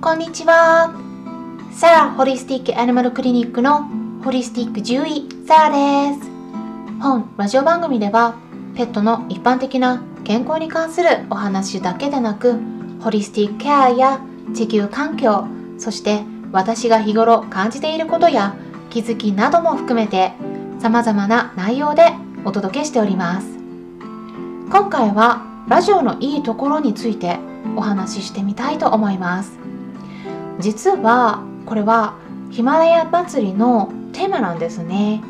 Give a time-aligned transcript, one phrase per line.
[0.00, 0.94] こんにちは。
[1.72, 3.82] サラホリスティックアニマルクリニックの
[4.22, 6.30] ホリスティック獣医サラです。
[7.00, 8.36] 本ラジオ番組では
[8.76, 12.60] ペットの一般的な健康に関するお話だけでなく
[13.00, 14.20] ホリスティックケアや
[14.54, 15.48] 地球環境
[15.78, 16.22] そして
[16.52, 18.54] 私が日頃感じていることや
[18.90, 20.30] 気づきなども含めて
[20.78, 22.12] 様々な内容で
[22.44, 23.48] お届けしております
[24.70, 27.40] 今回はラジオのいいところについて
[27.74, 29.57] お話ししてみたいと思います
[30.60, 32.14] 実はこれは
[32.50, 35.22] ヒマラヤ祭りのテーマなんですね。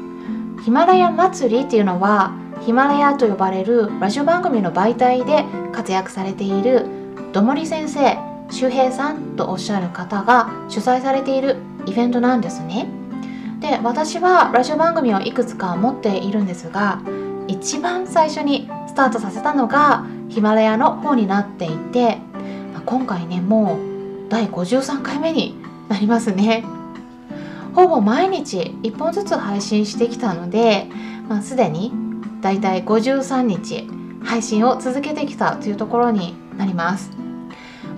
[0.64, 6.86] ヒマラヤ祭りっていうのはヒマラヤと呼ばれるラジオ番組の媒体で活躍されている
[7.32, 8.18] どもり先生
[8.50, 11.56] 周平さんとおっしゃる方が主催されている
[11.86, 12.88] イベントなんですね。
[13.60, 17.00] で私はラジオ番組をいくつか持っているんですが
[17.48, 22.18] 一番最初にスタートさせたのがヒマラヤの方になっていて
[22.86, 23.87] 今回ねもう
[24.28, 25.54] 第53回目に
[25.88, 26.64] なりますね。
[27.74, 30.86] ほぼ毎日1本ずつ配信してきたので、
[31.28, 31.92] まあ、すでに
[32.40, 33.88] だいたい53日
[34.22, 37.10] 配信を続けてきたというところになります。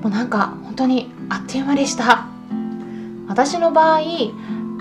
[0.03, 2.27] もうなんか本当にあっという間でした。
[3.28, 4.00] 私の場合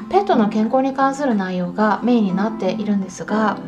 [0.10, 3.60] ペットの健康に関する内容がメインになっているんですが、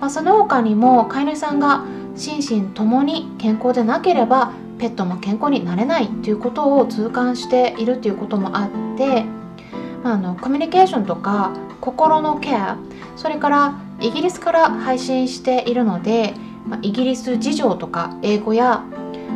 [0.00, 1.84] まあ、その他にも飼い主さんが
[2.16, 9.24] 心身ともに健康でなければペットも健康になれないということを痛感しているということもあって
[10.04, 12.78] あのコミュニケーションとか心のケア
[13.16, 16.34] それからイギリスから配信しているので、
[16.66, 18.84] ま、イギリス事情とか英語や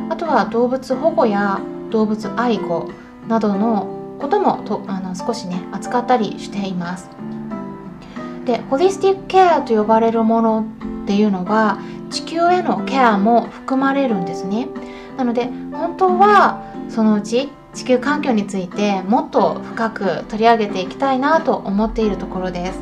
[0.09, 2.91] あとは動物保護や動物愛護
[3.29, 7.11] などのこともとあの少しね扱ったりしています。
[8.45, 10.67] でホリスティックケアと呼ばれるもの
[11.05, 11.79] っていうのは
[12.11, 14.69] 地球へのケアも含まれるんですね。
[15.23, 22.81] なので本当はそのうち地球環境についてもっと深く取り上げていきたいなと思っているところです。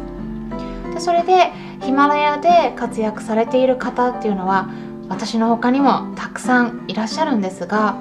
[0.94, 1.52] でそれで
[1.82, 4.70] ヒマラヤで活躍されている方っていうのは
[5.10, 7.94] 私の他にもたくさんいらっしゃるんですが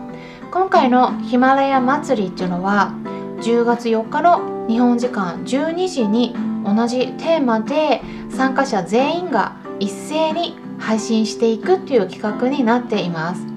[0.52, 2.94] 今回のヒマラヤ祭りっていうのは
[3.42, 6.34] 10月4日の日本時間12時に
[6.64, 8.02] 同じテーマで
[8.32, 13.49] 参加者全員が一斉に配信していくっていう企画になっています。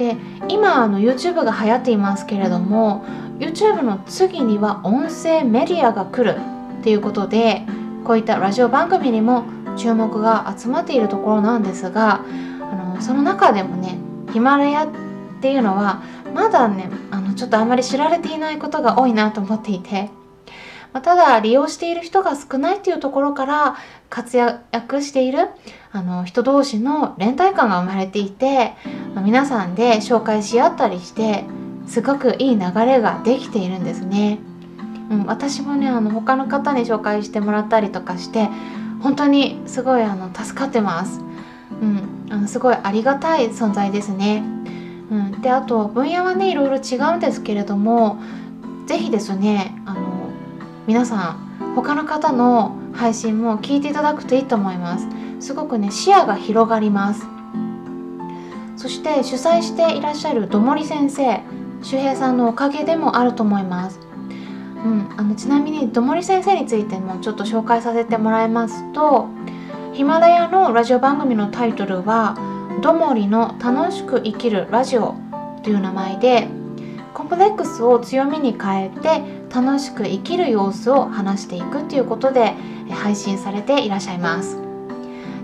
[0.00, 0.16] で
[0.48, 3.04] 今あの YouTube が流行っていますけれども
[3.38, 6.40] YouTube の次には音声メディアが来る
[6.80, 7.66] っていうことで
[8.04, 9.44] こういったラジオ番組にも
[9.76, 12.24] 注目が集まっているところなんですが
[12.62, 13.98] あのその中でもね
[14.32, 14.88] ヒマラヤっ
[15.42, 16.02] ていうのは
[16.34, 20.08] まだねあのちょっとあまり知られていないことが多いなと思っていて、
[20.92, 23.76] まあ、ただ利用している人が少ないっていうところから
[24.08, 25.48] 活躍している
[25.92, 28.74] あの人同士の連帯感が生まれていて、
[29.14, 31.44] まあ、皆さんで紹介し合ったりして
[31.86, 34.38] すごくいい流れができているんですね。
[35.10, 38.48] うん、私もねあの他の方に紹介してもらったりとかして
[39.02, 41.20] 本当にすごいあの助かってます。
[41.82, 44.44] うん、あのすごいありがたい存在ですね。
[45.10, 48.18] うん、であと分野はねいろいろ違うんですけれども
[48.86, 49.99] 是非ですねあの
[50.86, 55.06] 皆さん他の方の配信も聞いていただくといいと思います。
[55.38, 57.26] すごくね視野が広がります。
[58.76, 61.40] そして主催していらっしゃるどもり先生
[61.82, 64.00] 周平さんのおかげでもあると思います。
[64.84, 69.28] うん、あのちなみにどもり先生についてもちょっと紹介させてもらいますと
[69.92, 72.34] ヒマラヤのラジオ番組のタイトルは
[72.80, 75.16] 「どもりの楽しく生きるラジオ」
[75.62, 76.48] という名前で
[77.12, 82.54] コンプレックスを強みに変えて楽しく生きる様子を話していくということで
[82.90, 84.58] 配信されていらっしゃいます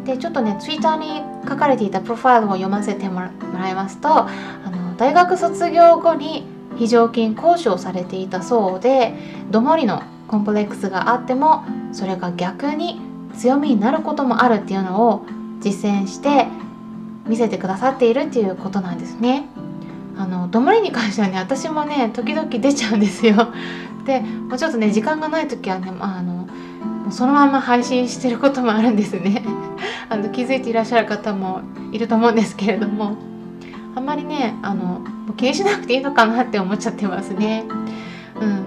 [0.04, 4.30] でちょっとねツイッターに書かれていたプロファイルを読ませてもらいますとあ
[4.70, 6.44] の大学卒業後に
[6.76, 9.14] 非常勤講師をされていたそうで
[9.50, 13.00] どもりのコンプレックスがあってもそれが逆に
[13.36, 15.26] 強みになることもあるっていうのを
[15.60, 16.46] 実践して
[17.26, 19.46] 見せてくださっているっていうことなんですね。
[20.18, 23.52] あのどもりに関してはね私もね時々出ちゃうんですよ。
[24.06, 24.22] で
[24.56, 26.48] ちょっとね時間がない時はねあの
[27.10, 29.44] そのまま配信してることもあるんですね。
[30.08, 31.60] あの気づいていらっしゃる方も
[31.92, 33.16] いると思うんですけれども
[33.94, 35.00] あんまりねあの
[35.36, 37.64] 気にしなくていいのかなって思っちゃってますね。
[38.40, 38.64] うん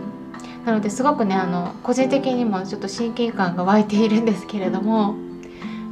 [0.66, 5.16] なのですごくねあの個人的にもちょっと親近感が湧いているんですけれども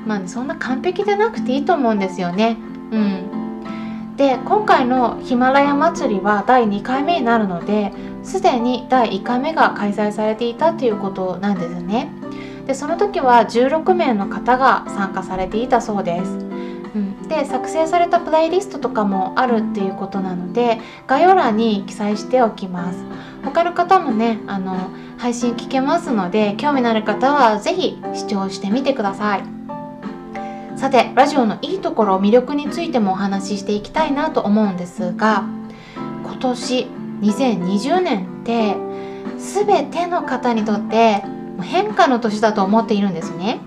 [0.06, 2.58] まあ、ね、そんな完璧でなくていいと思うんですよね。
[2.92, 7.92] うん、で今回のヒマラヤ祭りは第2回目になるので
[8.28, 12.12] すでに第1回目が開催されていたということなんですね。
[12.68, 16.32] でその時は16名の方が参加されていたそうです。
[16.96, 23.00] うん、で作成されたプレイリストとかもあるっていうことなので概要欄に記載しておきます
[23.44, 29.44] 他の方もねあの配信聞けますので興味のある方は是非視聴してみてください
[30.78, 35.44] さてラジオのいいところ魅力についてもお話ししていきたいなと思うんですが
[36.24, 36.88] 今年
[37.22, 38.76] 2020年って
[39.38, 41.24] 全ての方にとって
[41.62, 43.60] 変化の年だと思っているんですね。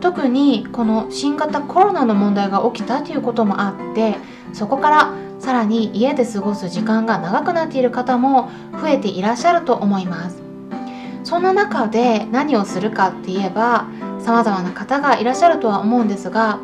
[0.00, 4.16] 特にこの新型コロナの問題が起きたということもあって
[4.54, 8.50] そこからさらに家で過ごす時間が長くなっている方も
[8.80, 10.42] 増えていらっしゃると思います。
[11.22, 13.86] そんな中で何をするかって言えば
[14.20, 16.58] 様々な方がいらっしゃるとは思うんですが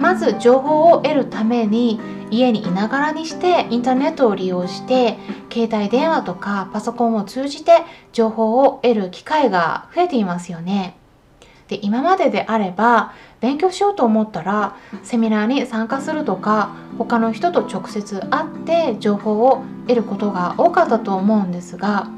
[0.00, 2.00] まず情報を得るために
[2.30, 5.18] 家にいながらにしてインターネットを利用して
[5.52, 7.82] 携帯電話とかパソコンを通じて
[8.12, 10.96] 情報を得る機会が増えていますよね。
[11.68, 22.08] で今までであれば勉強しようと思ったらセミナーに参加するとか他の人と直接会って情報を得ることが多かったと思うんですが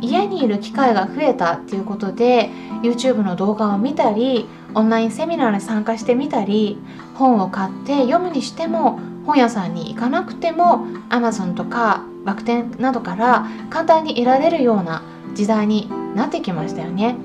[0.00, 2.50] 家にいる機会が増えたっていうことで
[2.82, 6.78] YouTube の動画を見たりオンラインセミナーに参加してみたり
[7.14, 15.02] 本を買って読むにしても本屋さんに行かなくても Amazon とか楽天などから簡単に得られるような
[15.34, 17.16] 時代になってきましたよね。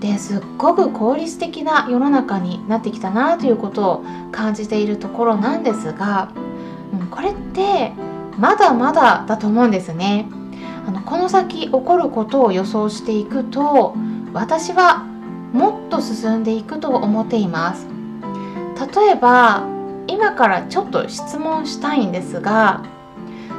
[0.00, 6.32] ですっごく効率的な世の中になってきたなということを感じているところなんですが、
[6.92, 7.92] うん、これって
[8.38, 10.26] まだまだだと思うんですね。
[10.86, 13.94] あのこの先起こることを予想していくと
[14.32, 15.04] 私は
[15.52, 17.86] もっと進んでいくと思っています。
[18.94, 19.64] 例えば
[20.06, 22.82] 今からちょっと質問したいんですが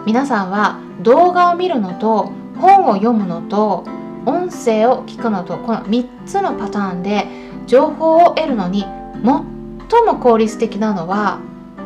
[0.05, 3.85] 皆さんは動画を見るのと本を読むのと
[4.25, 7.27] 音声を聞くのとこの3つのパターンで
[7.67, 11.39] 情報を得るのに最も効率的なのは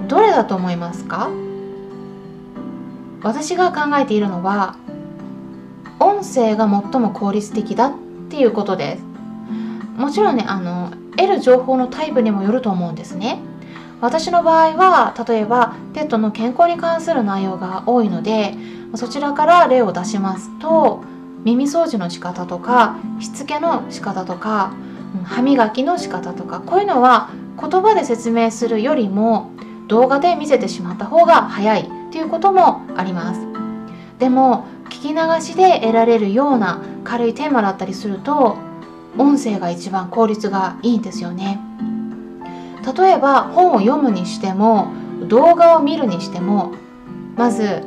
[0.07, 1.29] どれだと思いますか？
[3.21, 4.77] 私が考えているのは
[5.99, 7.93] 音声が最も効率的だっ
[8.29, 9.14] ていうことです。
[9.95, 13.39] もちろんねあの得る情報のタイプにもよると思うんですね。
[14.01, 18.53] 私の場合は例えばペットの健康に関する内容が多いので
[18.95, 21.01] そちらから例を出しますと
[21.43, 24.73] 耳掃除の仕方とかしつけの仕方とか
[25.23, 29.51] 歯磨きの仕方とかこういうのは言葉で説明するよりも
[29.87, 33.41] 動画で見せてしまった方が早いということもあります。
[34.19, 38.57] でも聞き流しで得られるような軽いテーマだったりすると
[39.17, 41.59] 音声が一番効率がいいんですよね。
[42.97, 44.89] 例えば本を読むにしても
[45.27, 46.73] 動画を見るにしても
[47.35, 47.83] まず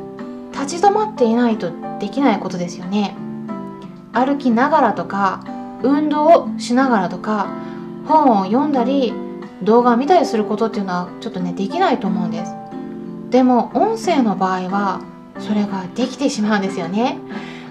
[0.51, 3.15] 立ち止まっていないとできないことですよね。
[4.11, 5.43] 歩きながらとか
[5.83, 7.47] 運動をしながらとか
[8.07, 9.13] 本を読んだり
[9.61, 12.53] 動画を見たりすることっていうのはちょっとねできないと思うんです。
[13.29, 15.01] でも音声の場合は
[15.39, 17.19] それができてしまうんですよね。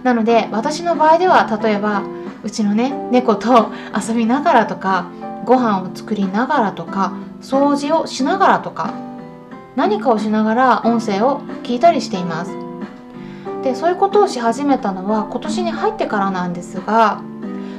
[0.02, 2.02] なので私の場合では例えば
[2.48, 5.10] うちのね猫と遊びながらとか
[5.44, 7.12] ご飯を作りながらとか
[7.42, 8.94] 掃除をしながらとか
[9.76, 12.52] 何かをしながら音声を聞いたりしています。
[13.62, 17.20] でそういうことをし始めたのは今年に入ってからなんですが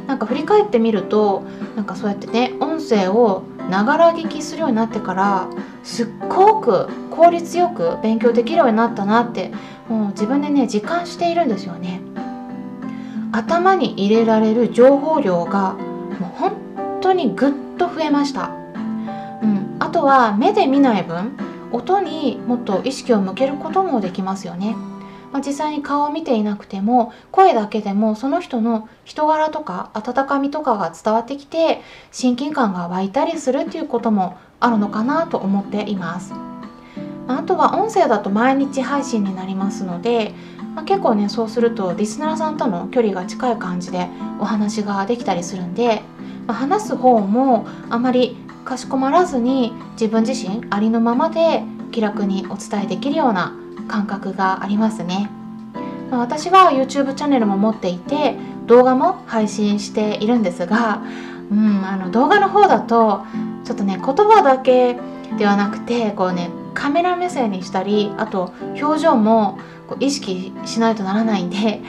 [0.08, 1.44] なんか振り返ってみると
[1.76, 5.48] なんかそうやってね音声をながら聞きするようになってから
[5.84, 9.52] すっごく効率よく勉強できるようになったなって
[9.88, 12.02] もう自分でね実感しているんですよね。
[13.32, 18.50] 頭に入れられる情報量がもう本当にぐっと増えました、
[19.44, 21.38] うん、あとは目で見ない分
[21.72, 24.76] 音にもっと意識を向けることもできますよね、
[25.32, 31.82] まあ、実際に顔を見ていなくても声だけでもその人の人柄とか温かみとかが伝わってきて
[32.12, 36.49] 親近感が湧いたりするっていうこともあるのかなと思っています。
[37.38, 40.34] あとは音声だと毎日配信になりますので
[40.76, 44.08] まあ、結構ねそうするとリスナーさんとの距離が近い感じで
[44.40, 46.02] お話ができたりするんで、
[46.48, 53.54] まあ、話す方もあまりかしこまらずに自分自身ありのままで気楽にお伝えできるような
[53.88, 55.30] 感覚がありますね。
[56.12, 58.36] まあ、私は YouTube チャンネルも持っていて
[58.68, 61.04] 動画も配信しているんですが、
[61.52, 63.26] うん、あの動画の方だと
[63.64, 64.98] ちょっとね言葉だけ
[65.38, 71.82] ではなくてこうねカメラ目線にしたりあと表情もこう意識しないとならないんで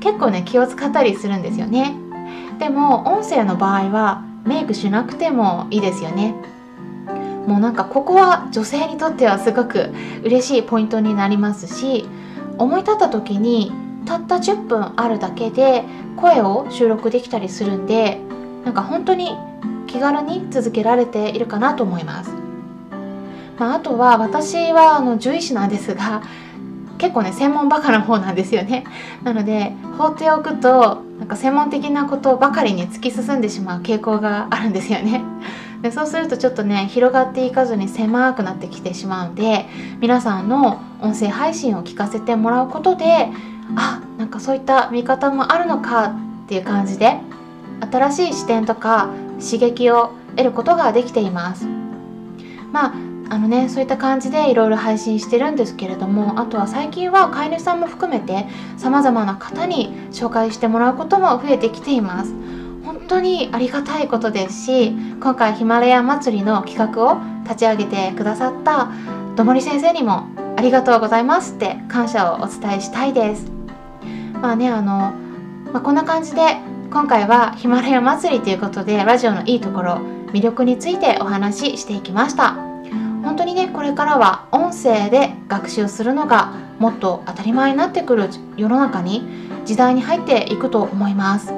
[0.00, 1.94] 結構ね気を使ったりするんですよね。
[2.58, 6.34] でも音声の場合はメイクしなくてもいいですよね。
[7.46, 9.90] もうなんかここは女性にとってはすごく
[10.24, 12.06] 嬉しいポイントになりますし
[12.58, 13.72] 思い立った時に
[14.06, 15.84] たった10分あるだけで
[16.16, 18.20] 声を収録できたりするんで
[18.64, 19.36] なんか本当に
[19.86, 22.39] 気軽に続けられているかなと思います。
[23.60, 26.22] まあ、あとは私はあの獣医師なんですが
[26.96, 28.84] 結構ね専門バカな方なんですよね。
[29.22, 35.22] なので放っておくとなんか専門的なことばかりに突き進んでしまう傾向があるんですよね。
[35.82, 39.66] でそうするとちょっとね広がっていかずに狭くなってきてしまうんで
[40.00, 43.28] 皆さんの音声配信を聞かせてもらうことで
[43.76, 46.14] あなんかそういった見方もあるのか
[46.44, 47.18] っていう感じで
[47.90, 51.66] 新しい視点とか刺激を得ることができています。
[52.72, 58.46] まああのねそういった感じでいろいろ配信してるんですけれどもあとは最近は飼い主さんも含めて
[58.76, 62.34] さまざまな方に紹介してもらうことも増えてきています。
[62.84, 68.90] 本当にありがたいことですし今回ヒマラヤ祭りの企画を立ち上げてくださった
[69.36, 73.50] どもり先生にもありがとうございますって感謝をお伝えしたいです。
[74.40, 75.12] まあねあの、
[75.72, 76.56] まあ、こんな感じで
[76.90, 79.94] 今回はヒマラヤ祭りということでラジオのいいところ
[80.32, 82.69] 魅力についてお話ししていきました。
[83.74, 89.22] これからは音声で学習するのがもっと当たり前になってくる世の中に
[89.64, 91.52] 時代に入っていくと思います。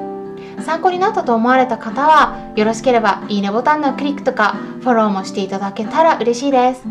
[0.61, 6.83] 参考になったと思われた方はよろしければいいねボタンのクリックとかフォローもしていただけたら嬉しいです。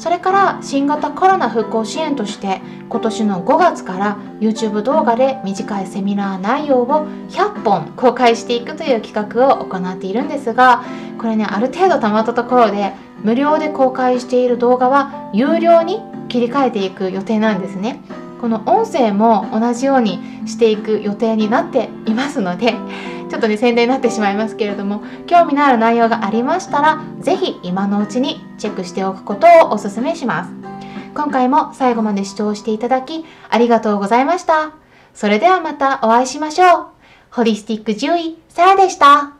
[0.00, 10.84] それから新型コロナ復興支援として今年の5月から YouTube 動画で短いセミナー内容を100本公開していくという企画を行っているんですが
[11.18, 18.00] これねある程度たまったところで無料で公開している動画は有料に切り替えていく予定なんですね。
[18.40, 22.72] この音声も同じようにしていく予定になっていますので
[23.28, 30.52] ちょっとね宣伝になってしまいますけれども興味のある内容がありましたら是非今のうちにチェックしておくことをお勧めします。
[31.14, 34.72] 今回も最後まで視聴していただきありがとうございました。
[35.12, 36.86] それではまたお会いしましょう。
[37.30, 39.39] ホリスティック獣医サラでした。